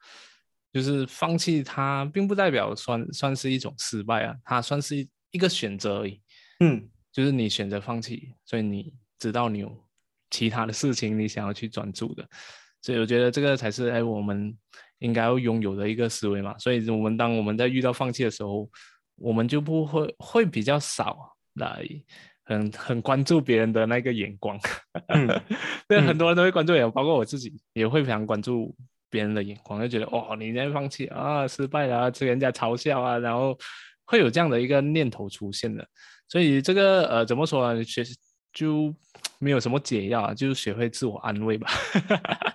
[0.72, 6.20] 就是放弃它，并不代表算算是一种失败啊，它算是一个选择而已。
[6.61, 9.85] 嗯，就是你选择放弃，所以你知道你有
[10.30, 12.26] 其他的事情你想要去专注的，
[12.80, 14.56] 所以我觉得这个才是哎我们
[15.00, 16.56] 应该要拥有的一个思维嘛。
[16.58, 18.70] 所以我们当我们在遇到放弃的时候，
[19.16, 21.87] 我们就不会会比较少来
[22.44, 24.58] 很很关注别人的那个眼光。
[25.08, 25.28] 嗯，
[25.87, 28.74] 对，很多人都会关注也包括我自己也会非常关注。
[29.12, 33.57] 别人的眼光就觉得哦，你在放弃啊，失败了，被人家嘲笑啊，然后
[34.07, 35.87] 会有这样的一个念头出现的。
[36.29, 37.85] 所以这个呃，怎么说呢？
[37.85, 38.16] 其实
[38.55, 38.94] 就
[39.38, 41.68] 没有什么解药啊，就是学会自我安慰吧。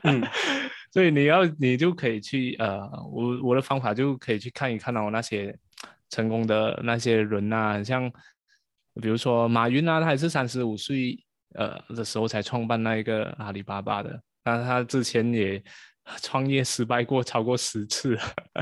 [0.03, 0.23] 嗯
[0.91, 2.79] 所以你要你就可以去呃，
[3.11, 5.55] 我我的方法就可以去看一看到那些
[6.09, 8.11] 成功的那些人啊，像
[8.99, 15.61] 比如说马云啊，他也是三十五岁呃的时候才创办那一个阿里巴巴的，但是他之前也
[16.23, 18.17] 创业失败过超过十次，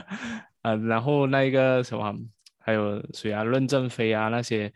[0.63, 2.13] 呃，然后那个什么
[2.57, 4.71] 还有谁啊，任正非啊那些，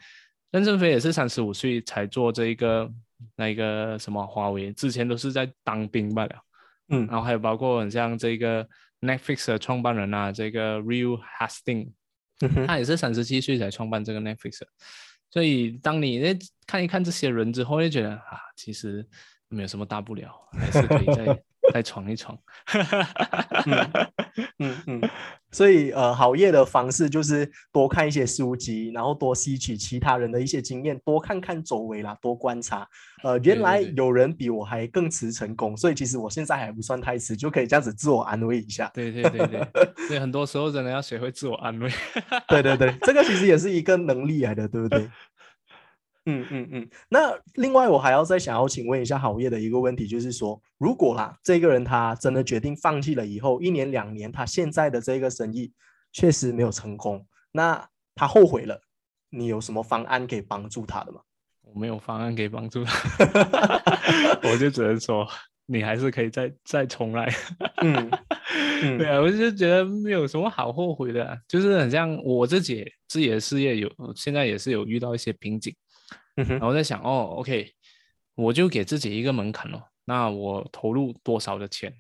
[0.51, 2.91] 任正非也是三十五岁才做这一个
[3.36, 6.36] 那个什么华为，之前都是在当兵罢了。
[6.89, 7.08] 嗯。
[7.08, 8.67] 然后还有包括很像这个
[9.01, 11.91] Netflix 的创办人啊，这个 Real Hastings，
[12.41, 14.67] 嗯他也是三十七岁才创办这个 Netflix，的。
[15.32, 19.05] 所以当你那看一看这些人之后，就觉得啊，其实
[19.47, 21.25] 没有什么大不了，还是可以再
[21.73, 22.38] 再闯一闯。
[24.60, 25.01] 嗯嗯，
[25.51, 32.88] 所以呃，好业的方式就是多看一些书籍，然后多吸取其他人的一些经验，多看看周围啦，多观察。
[33.23, 38.89] 呃，原来有人比我还更迟成功，所以其实我现在还不算太迟，就可以这样子自我安慰一下。
[38.93, 39.67] 对对对对，
[40.08, 41.91] 所以 很多时候真的要学会自我安慰。
[42.47, 45.10] 对对对，这个其实也是一个能力来的，对不对？
[46.25, 46.89] 嗯嗯嗯。
[47.10, 55.71] 那另外，我还要再想要请问一下郝业的一个问题，就是说，如果啦，这个人他真的决定放弃了以后，一年两年，他现在的这个生意
[56.12, 58.82] 确实没有成功，那他后悔了，
[59.29, 61.21] 你有什么方案可以帮助他的吗？
[61.62, 63.79] 我没有方案可以帮助他，
[64.43, 65.27] 我就只能说
[65.67, 67.32] 你还是可以再再重来。
[67.84, 68.10] 嗯
[68.82, 75.75] 嗯 对啊，我就觉得没有什么好后悔的啊、就是很像我自己自己的事业有现在也是有遇到一些瓶颈，
[76.47, 77.73] 然后在想哦，OK，
[78.36, 81.93] 我就给自己一个门槛哦，那我投入多少的钱，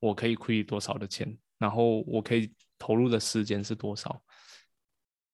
[0.00, 4.22] 我可以亏多少的钱，然后我可以投入的时间是多少，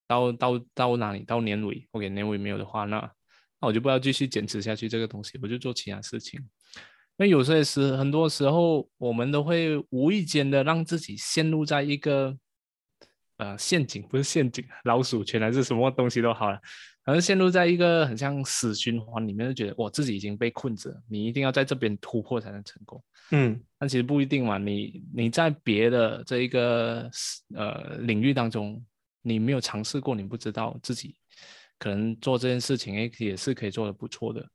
[0.07, 1.25] 到到到哪里？
[1.25, 2.99] 到年尾，OK，年尾没有的话，那
[3.61, 6.41] 那我就不要继续坚持下去这个东西，我就做其他事情。
[7.19, 12.37] 因为有些时很多时候我们都会无意间的让自己陷入在一个
[13.37, 16.59] 呃陷阱，不是陷阱， 老鼠圈还是什么东西都好了，
[17.05, 23.03] 反正陷入在一个很像死循环里面，就觉得我自己已经被困着，你一定要在这边突破才能成功。
[23.31, 27.11] 嗯但其实不一定嘛，你你在别的这一个
[27.55, 28.81] 呃领域当中，
[29.23, 31.17] 你没有尝试过，你不知道自己
[31.79, 34.47] 可能做这件事情，哎，也是可以做的不错的。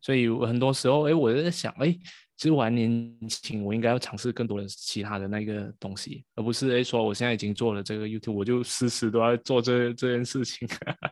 [0.00, 1.94] 所以我很多时候，哎，我在想，哎，
[2.36, 10.66] 其实我还年轻，我应该要尝试更多的其他的那个东西，而不是哎说我现在已经做了这个 YouTube，我就时时都要做这这件事情，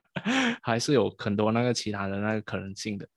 [0.62, 3.08] 还是有很多那个其他的那个可能性的。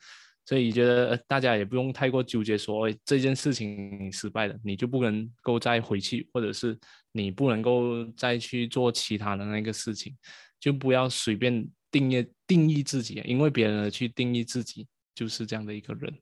[0.47, 6.77] 所以觉得大家也不用太过纠结说，这件事情失败了，你就不能够再回去，或者是
[7.11, 10.15] 你不能够再去做其他的那个事情，
[10.59, 16.13] 就不要随便定义定义自己，因为别人去定义自己，就是这样的一个人。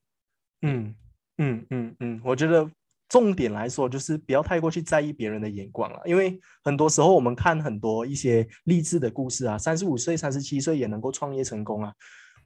[0.61, 0.95] 嗯
[1.37, 2.69] 嗯嗯嗯，我觉得
[3.09, 11.93] 重点来说就是不要太过去在意别人的眼光了，因为很多时候我们看很多一些励志的故事啊，三十五岁、三十七岁也能够创业成功啊。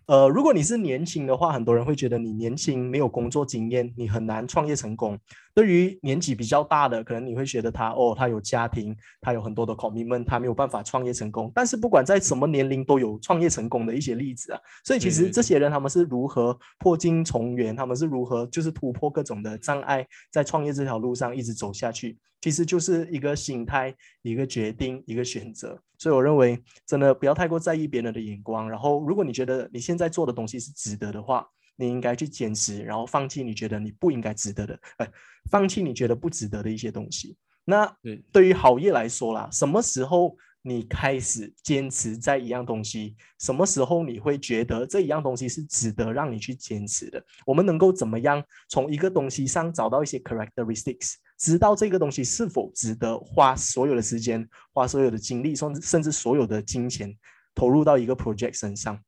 [0.07, 5.19] 呃，如果你是年轻的话，很多人会觉得你年轻没有工作经验，你很难创业成功。
[5.57, 11.51] 对于年纪比较大的，可能你会觉得他哦，他有家庭，他有很多的 commitment，他没有办法创业成功。
[11.55, 14.59] 但是不管在什么年龄，都有创业成功的一些例子啊。
[14.83, 22.19] 所以其实这些人他们是如何破镜重圆，他们是如何就是突破各种的障碍，在创业这条路上一直走下去。
[22.39, 23.91] 其实就是一个心态、
[24.21, 25.81] 一个决定、一个选择。
[25.97, 28.69] 所以我认为，真的不要太过在意别人的眼光。
[28.69, 35.07] 然后，如果你觉得你现在做的东西是值得的话，你应该去坚持，然后放弃你觉得你不应该值得的，呃，
[35.49, 37.37] 放弃你觉得不值得的一些东西。
[37.63, 43.15] 那对对于好业来说啦，什么时候你开始坚持在一样东西？
[43.39, 47.23] 什么时候你会觉得这一样东西是值得让你去坚持的？
[47.45, 57.15] 我们能够怎么样从一个东西上找到一些 characteristics，知道这个东西是否值得花所有的时间、花所有的精力，甚至甚至所有的金钱
[57.53, 58.99] 投入到一个 project 身上？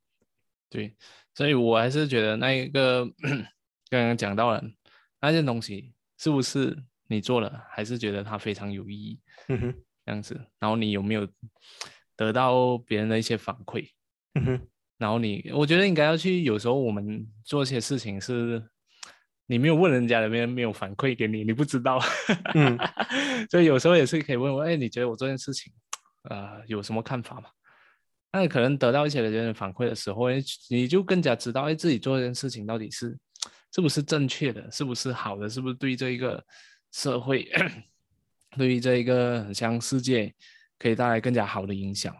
[0.70, 0.96] 对，
[1.40, 3.06] 所以我还是觉得那一个
[3.90, 4.62] 刚刚讲到了
[5.22, 9.76] 那件东西是不是你做了，还是觉得它非常有意义嗯哼，
[10.06, 11.26] 这样子，然后你有没有
[12.18, 13.88] 得到别人的一些反馈？
[14.34, 16.44] 嗯哼，然后你，我觉得应该要去。
[16.44, 18.62] 有时候我们做一些事情是，
[19.46, 22.02] 你没有问人家人没有反馈给你，你不知道。
[22.54, 22.78] 嗯，
[23.50, 25.72] 所以有时候也是可以问我，哎，你觉得我这件事情，
[26.30, 27.50] 呃，有什么看法吗？
[28.32, 30.40] 那你可能得到一些人的反馈的时候，哎，
[30.70, 33.18] 你就更加知道，哎，自己做这件事情到底是
[33.74, 36.44] 是不是正确的，是不是好的，是不是对这一个
[36.92, 37.50] 社会，
[38.58, 40.34] 对于这一个很像世界
[40.78, 42.16] 可以带来更加好的影响。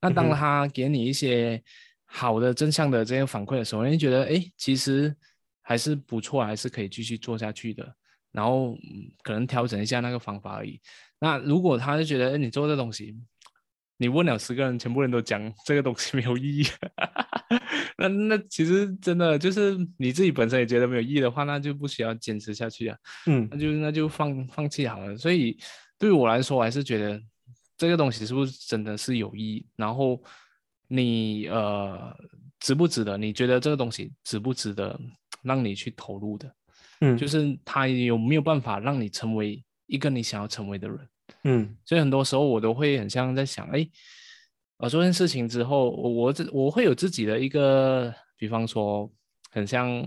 [0.00, 1.62] 那当他给你一些
[2.04, 5.14] 好的正向的这些反馈的时候，你觉得哎，其实
[5.60, 7.94] 还是不错，还是可以继续做下去的。
[8.32, 8.74] 然后
[9.22, 10.80] 可能调整一下那个方法而已。
[11.18, 13.14] 那如果他就觉得，哎，你做这东西，
[14.02, 16.66] 你问了十个人，全部人都讲这个东西没有意义，
[17.96, 22.98] 那那其实真的就是你自己本身也觉得没有意义的话，那就不需要坚持下去啊。
[23.26, 25.16] 嗯，那就那就放放弃好了。
[25.16, 25.56] 所以
[26.00, 27.22] 对于我来说，我还是觉得
[27.76, 29.66] 这个东西是不是真的是有意义？
[29.76, 30.20] 然后
[30.88, 32.12] 你呃
[32.58, 33.16] 值不值得？
[33.16, 34.98] 你觉得这个东西值不值得
[35.42, 36.52] 让你去投入的？
[37.02, 40.98] 嗯，就是他有没有办法让你成为一个你想要成为的人？
[41.44, 43.86] 嗯，所以很多时候我都会很像在想，哎，
[44.78, 49.10] 我，做件事情之后，我自我会有自己的一个，比方说，
[49.50, 50.04] 很像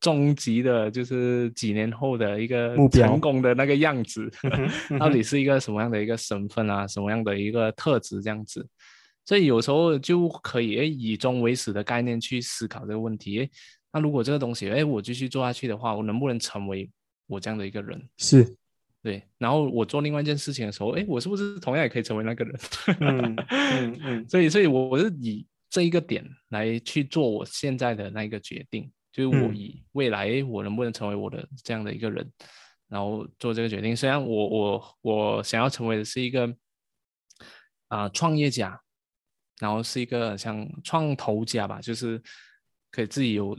[0.00, 4.30] 终极的，就是几年后的一个成功的那个样子，
[4.98, 8.66] 到底是一个什么样的一个身份啊，什么样的一个特质这样子？
[9.24, 13.50] 所以有时候就可以，诶，以终为始的概念去思考这个问题，哎。
[13.92, 16.90] 那如果这个东西，哎，我继续做下去的话，我能不能成为
[17.26, 17.98] 我这样的一个人？
[18.18, 18.54] 是，
[19.06, 19.22] 对。
[19.38, 22.58] 然后我做另外一件事情的时候，哎，我是不是同样也可以成为那个人？
[22.98, 24.26] 嗯嗯嗯。
[24.28, 32.28] 所以，所以我是以这一个点来去做我现在的那一个决定，就是我以未来我能不能成为我的这样的一个人，
[32.88, 33.94] 然后做这个决定。
[33.96, 36.52] 虽然我我我想要成为的是一个
[37.86, 38.80] 啊创业家，
[39.60, 42.20] 然后是一个像创投家吧，就是
[42.90, 43.56] 可以自己有。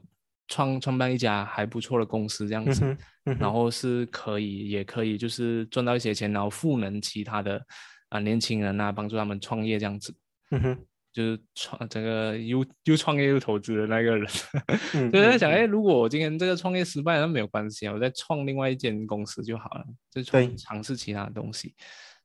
[0.48, 2.98] 创创办一家还不错的公司这样子，
[3.40, 7.62] 然后是可以，也可以就是赚到一些钱，然后赋能其他的
[8.10, 10.16] 啊年轻人啊，帮助他们创业这样子。
[10.52, 10.78] 嗯哼，
[11.12, 14.26] 就是创这个又又创业又投资的那个人，
[15.12, 20.24] 就在想，哎，如果我今天这个创业失败那，没有关系啊，我再创另外一间公司就好了，就
[20.56, 21.76] 尝试其他的东西。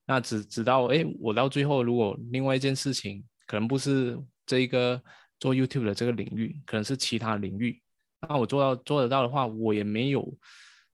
[0.06, 4.16] 那只直到哎，我到最后如果另外一件事情可能不是
[4.46, 5.02] 这一个
[5.40, 7.81] 做 YouTube 的这个领域，可能是其他领域。
[8.28, 10.26] 那我做到做得到的话，我也没有，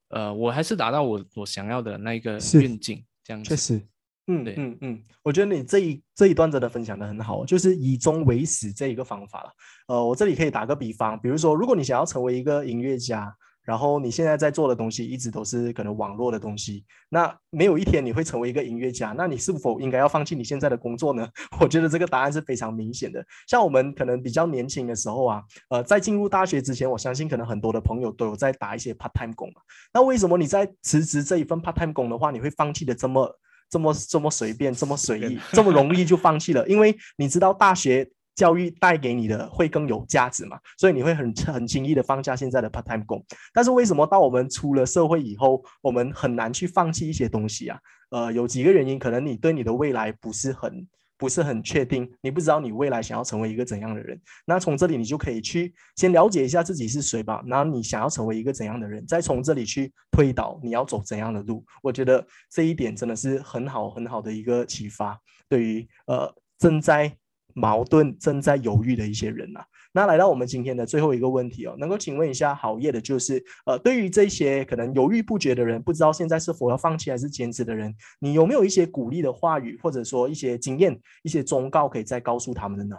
[0.09, 3.81] 呃，我还是达到我我想要的那个愿景，这样确实，
[4.26, 9.51] 嗯，对，嗯嗯，我觉得你这一这一段真的分享的很好，就是以终为始这一个方法了。
[9.89, 13.35] 呃，我这里可以打个比方，比如说，如果你想要成为一个音乐家。
[13.69, 21.29] 然后你现在在做的东西一直都是可能网络的东西，那没有一天你会成为一个音乐家，那你是否应该要放弃你现在的工作呢？
[21.61, 23.23] 我觉得这个答案是非常明显的。
[23.47, 29.53] 像我们可能比较年轻的时候啊，呃，在进入大学之前，我相信可能很多的朋友都有在打一些 part time 工。
[29.93, 33.39] 那为什么你在辞职这一份 part time 工的话，你会放弃的这么
[33.69, 36.66] 这么这么随便，这么随意，这么容易就放弃了？
[36.66, 38.11] 因为你知道大学。
[38.39, 40.57] 教育带给你的会更有价值嘛？
[40.78, 43.20] 所以你会很很轻易的放下现在的 part time 工。
[43.53, 47.76] 但是为什么到我们出了社会以后，我们很难去放弃一些东西啊？
[48.11, 50.86] 呃，有几个原因，可能你对你的未来不是很
[51.18, 54.16] 不是很确定，你不知道你未来想要成为一个怎样的人。
[54.47, 57.43] 那从这里你就可以去先了解一下自己是谁吧。
[57.45, 61.64] 然后你想要成为一个怎样的人，再从这里去推导你要走怎样的路。
[61.82, 65.18] 我觉得这一点真的是很好很好的一个启发，
[65.49, 67.18] 对于呃正在。
[67.59, 69.61] 矛盾正在犹豫的一些人呐，
[69.92, 82.96] 那来到我们今天的最后一个问题哦，能够请问一下好业的，就是呃，对于这些可能犹豫不决的人，不知道现在是否要放弃还是坚持的人，你有没有一些鼓励的话语，或者说一些经验、一些忠告可以再告诉他们的呢？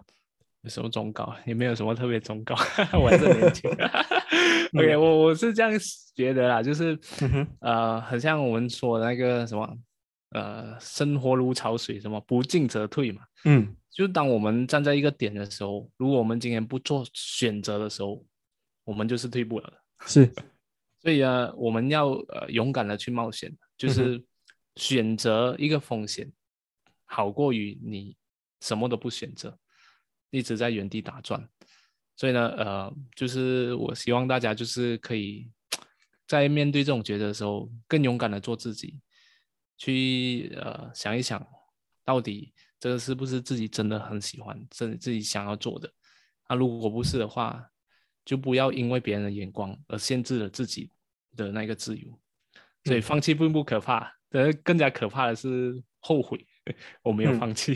[0.64, 1.34] 有什么忠告？
[1.46, 2.54] 也没有什么特别忠告，
[3.00, 3.72] 我还是年轻。
[4.74, 5.72] OK，我我是这样
[6.14, 7.00] 觉得啦，就是
[7.62, 9.66] 呃，很像我们说的那个什么。
[10.32, 13.24] 呃，生活如潮水，什么不进则退嘛。
[13.46, 18.24] 嗯，就当我们站在一个点的时候，如果我们今天不做选择的时候，
[18.84, 19.74] 我们就是退步了。
[20.06, 20.32] 是，
[21.02, 24.24] 所以啊，我们要呃勇敢的去冒险，就是
[24.76, 26.32] 选择一个风险，
[27.06, 28.16] 好过于你
[28.62, 29.58] 什么都不选择，
[30.30, 31.50] 一直在原地打转。
[32.16, 35.50] 所以呢，呃，就是我希望大家就是可以
[36.28, 39.00] 在面对这种抉择的时候，更勇敢的做自己。
[39.80, 41.44] 去呃想一想，
[42.06, 45.92] 到底这个是不是自己真的很喜欢，自自己想要做的？
[46.48, 47.66] 那如果不是的话，
[48.24, 50.92] 就不要因为别人的眼光而限制了自己
[51.36, 52.08] 的那个自由。
[52.86, 56.46] 所以放弃并不可怕，呃，更加可怕的是后悔，
[57.04, 57.76] 我没有放弃，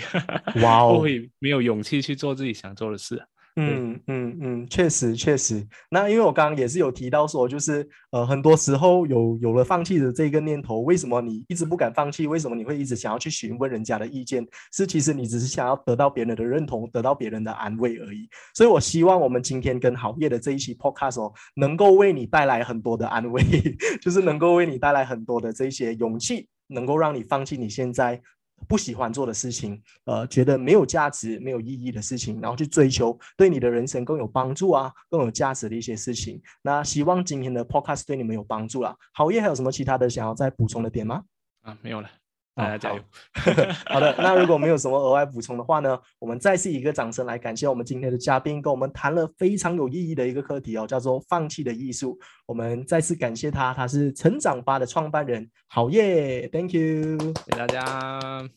[0.62, 3.22] 哇， 后悔没有勇气去做自己想做的事。
[3.56, 5.64] 嗯嗯嗯，确实确实。
[5.92, 12.26] 那因为我刚刚也是有提到说，就是呃，很多时候有有了放弃的这个念头，为什么你一直不敢放弃？
[12.26, 14.44] 为什么你会一直想要去询问人家的意见？
[14.72, 18.28] 是其实你只是想要得到别人的认同，得到别人的安慰而已。
[18.56, 23.44] 所以我希望我们今天跟好业的这一期 podcast 哦，能够为你带来很多的安慰，
[24.02, 28.20] 就是能够为你带来很多的这些勇气，能够让你放弃你现在。
[28.68, 36.42] 不喜欢做的事情，呃，觉得没有价值、没有意义的事情，然后去追求对你的人生更有帮助啊、更有价值的一些事情。
[36.62, 38.96] 那希望今天的 podcast 对你们有帮助啦。
[39.14, 41.24] 好业还有什么其他的想要再补充的点吗？
[41.62, 42.10] 啊，没有了。
[42.56, 43.02] 大家加油！
[43.90, 52.16] 好的，那如果没有什么额外补充的话呢，我们再次一个掌声来感谢我们今天的嘉宾，跟我们谈了非常有意义的一个课题哦，叫做放弃的艺术。
[52.46, 58.48] 我们再次感谢他，他是成长吧的创办人，好耶，Thank you，谢谢大家。